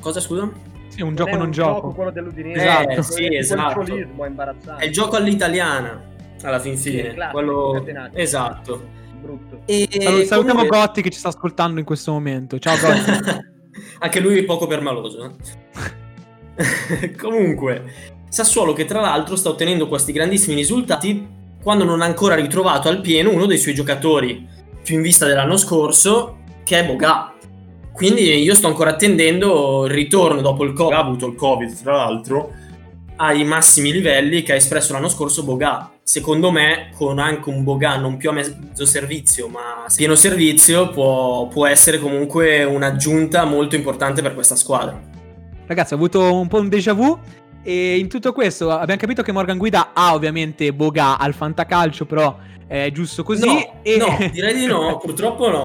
[0.00, 0.48] Cosa scusa?
[0.88, 1.90] Sì, un Non gioco è non un gioco.
[1.92, 2.60] quello dell'Udinese.
[2.64, 2.90] Esatto.
[2.90, 4.76] Eh, sì, esatto.
[4.76, 6.02] è il gioco all'italiana,
[6.42, 7.14] alla fin Sì, fine.
[7.14, 7.84] classico, Quello...
[8.12, 8.88] Esatto.
[9.20, 9.60] Brutto.
[9.66, 12.58] E Salu- salutiamo comunque- Gotti che ci sta ascoltando in questo momento.
[12.60, 13.44] Ciao Gotti.
[13.98, 15.24] Anche lui è poco permaloso.
[15.24, 15.95] eh.
[17.18, 21.26] comunque, Sassuolo che tra l'altro sta ottenendo questi grandissimi risultati
[21.62, 24.46] quando non ha ancora ritrovato al pieno uno dei suoi giocatori
[24.82, 27.32] più in vista dell'anno scorso, che è Boga.
[27.92, 31.96] Quindi io sto ancora attendendo il ritorno dopo il Covid, ha avuto il Covid tra
[31.96, 32.52] l'altro,
[33.16, 35.90] ai massimi livelli che ha espresso l'anno scorso Boga.
[36.02, 41.48] Secondo me, con anche un Boga non più a mezzo servizio, ma pieno servizio, può,
[41.48, 45.15] può essere comunque un'aggiunta molto importante per questa squadra.
[45.66, 47.18] Ragazzi, ho avuto un po' un déjà vu.
[47.62, 52.38] E in tutto questo abbiamo capito che Morgan Guida ha ovviamente Boga al fantacalcio, però
[52.68, 53.44] è giusto così.
[53.44, 53.96] no, e...
[53.96, 55.64] no, direi di no, purtroppo no.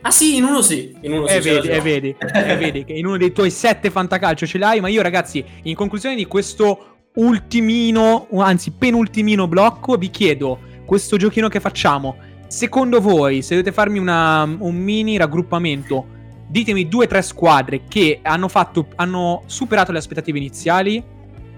[0.00, 1.34] Ah sì, in uno sì, in uno sì.
[1.34, 1.76] E c'è vedi, ragione.
[1.76, 5.02] e vedi, e vedi che in uno dei tuoi sette fantacalcio ce l'hai, ma io
[5.02, 12.16] ragazzi, in conclusione di questo ultimino, anzi penultimino blocco, vi chiedo, questo giochino che facciamo,
[12.48, 16.06] secondo voi, se dovete farmi una- un mini raggruppamento,
[16.54, 21.02] ditemi due o tre squadre che hanno, fatto, hanno superato le aspettative iniziali,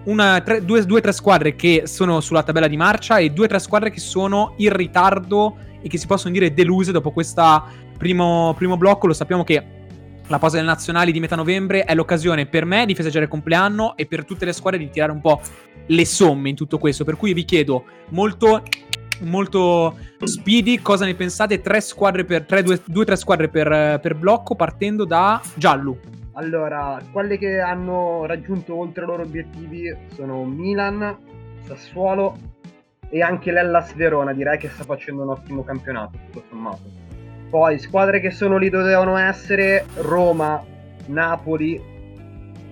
[0.05, 3.49] una, tre, due o tre squadre che sono sulla tabella di marcia e due o
[3.49, 7.63] tre squadre che sono in ritardo e che si possono dire deluse dopo questo
[7.99, 9.07] primo, primo blocco.
[9.07, 9.63] Lo sappiamo che
[10.29, 13.99] la pausa delle nazionali di metà novembre è l'occasione per me di festeggiare il compleanno
[13.99, 15.43] e per tutte le squadre di tirare un po'
[15.89, 17.05] le somme in tutto questo.
[17.05, 18.63] Per cui vi chiedo molto,
[19.21, 21.61] molto speedy cosa ne pensate.
[21.61, 25.99] Tre squadre per, tre, due, due tre squadre per, per blocco partendo da Giallo.
[26.33, 31.17] Allora, quelle che hanno raggiunto oltre i loro obiettivi sono Milan,
[31.67, 32.37] Sassuolo
[33.09, 36.83] e anche l'Ellas Verona, direi che sta facendo un ottimo campionato, tutto sommato.
[37.49, 40.63] Poi, squadre che sono lì dove devono essere, Roma,
[41.07, 41.81] Napoli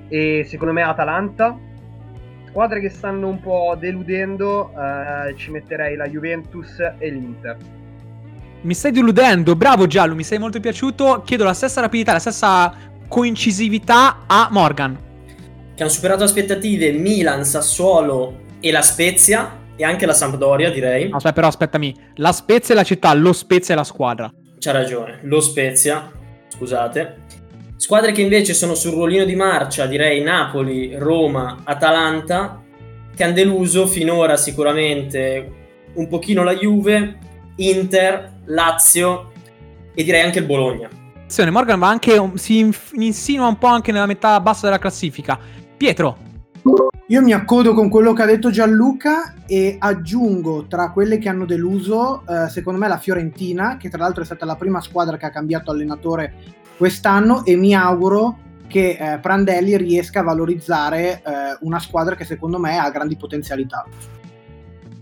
[0.09, 1.57] e secondo me Atalanta.
[2.55, 7.57] Squadre che stanno un po' deludendo, eh, ci metterei la Juventus e l'Inter.
[8.61, 11.22] Mi stai deludendo, bravo Giallo, mi sei molto piaciuto.
[11.24, 12.72] Chiedo la stessa rapidità, la stessa
[13.09, 14.96] coincisività a Morgan.
[15.74, 21.11] Che hanno superato aspettative Milan, Sassuolo e la Spezia e anche la Sampdoria, direi.
[21.11, 21.92] Aspetta, però aspettami.
[22.14, 24.32] La Spezia è la città, lo Spezia è la squadra.
[24.61, 26.09] C'ha ragione, lo Spezia,
[26.50, 27.22] scusate.
[27.85, 32.62] Squadre che invece sono sul ruolino di marcia, direi Napoli, Roma, Atalanta,
[33.14, 35.53] che hanno deluso finora sicuramente
[35.93, 37.18] un pochino la Juve,
[37.57, 39.32] Inter, Lazio
[39.95, 40.89] e direi anche il Bologna.
[41.14, 45.39] Attenzione, Morgan va anche, si insinua un po' anche nella metà bassa della classifica.
[45.76, 46.16] Pietro,
[47.09, 51.45] Io mi accodo con quello che ha detto Gianluca e aggiungo tra quelle che hanno
[51.45, 55.26] deluso, eh, secondo me la Fiorentina, che tra l'altro è stata la prima squadra che
[55.26, 61.78] ha cambiato allenatore quest'anno e mi auguro che eh, Prandelli riesca a valorizzare eh, una
[61.78, 63.86] squadra che secondo me ha grandi potenzialità.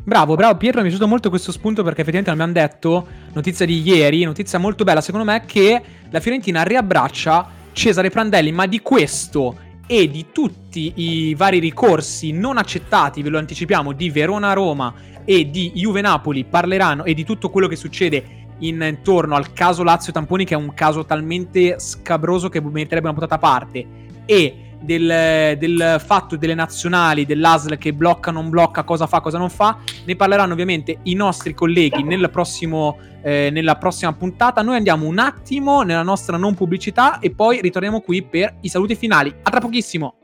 [0.04, 3.80] bravo, bravo Pietro, mi è piaciuto molto questo spunto perché effettivamente abbiamo detto, notizia di
[3.80, 9.70] ieri, notizia molto bella secondo me, che la Fiorentina riabbraccia Cesare Prandelli, ma di questo
[9.86, 14.94] e di tutti i vari ricorsi non accettati, ve lo anticipiamo, di Verona-Roma
[15.24, 20.44] e di Juve-Napoli parleranno e di tutto quello che succede intorno al caso Lazio Tamponi
[20.44, 23.86] che è un caso talmente scabroso che meriterebbe una puntata a parte
[24.24, 29.48] e del, del fatto delle nazionali, dell'ASL che blocca, non blocca, cosa fa, cosa non
[29.48, 34.62] fa, ne parleranno ovviamente i nostri colleghi nel prossimo, eh, nella prossima puntata.
[34.62, 38.96] Noi andiamo un attimo nella nostra non pubblicità e poi ritorniamo qui per i saluti
[38.96, 39.32] finali.
[39.42, 40.16] A tra pochissimo!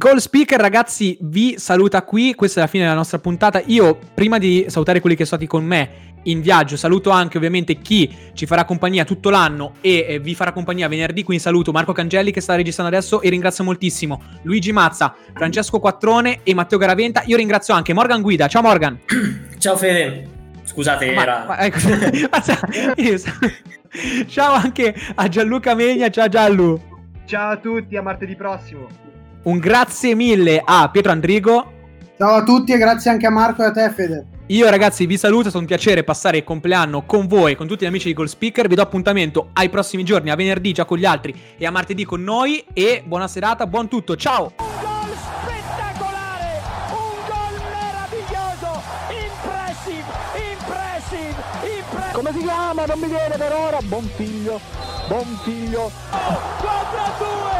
[0.00, 2.34] Goal Speaker, ragazzi, vi saluta qui.
[2.34, 3.60] Questa è la fine della nostra puntata.
[3.66, 7.82] Io, prima di salutare quelli che sono stati con me in viaggio, saluto anche ovviamente
[7.82, 11.22] chi ci farà compagnia tutto l'anno e eh, vi farà compagnia venerdì.
[11.22, 16.40] Quindi saluto Marco Cangelli che sta registrando adesso e ringrazio moltissimo Luigi Mazza, Francesco Quattrone
[16.44, 17.22] e Matteo Garaventa.
[17.26, 18.48] Io ringrazio anche Morgan Guida.
[18.48, 18.98] Ciao Morgan.
[19.58, 20.26] Ciao Fede.
[20.64, 21.44] Scusate, Ma- era...
[21.46, 21.76] ma- ecco.
[24.28, 26.08] Ciao anche a Gianluca Megna.
[26.08, 26.80] Ciao Giallu.
[27.26, 29.09] Ciao a tutti, a martedì prossimo.
[29.42, 31.72] Un grazie mille a Pietro Andrigo.
[32.18, 34.26] Ciao a tutti e grazie anche a Marco e a te, Fede.
[34.48, 37.84] Io ragazzi vi saluto, è stato un piacere passare il compleanno con voi, con tutti
[37.84, 38.68] gli amici di Goal Speaker.
[38.68, 42.04] Vi do appuntamento ai prossimi giorni, a venerdì già con gli altri e a martedì
[42.04, 42.62] con noi.
[42.74, 44.52] E buona serata, buon tutto, ciao!
[44.58, 46.60] Un gol spettacolare,
[46.90, 50.04] un gol meraviglioso, impressive,
[50.52, 51.34] impressive,
[51.80, 52.12] impressive.
[52.12, 52.84] Come si chiama?
[52.84, 53.78] Non mi viene per ora.
[53.84, 54.60] Buon figlio,
[55.08, 55.90] buon figlio.
[56.10, 57.59] 4 a 2,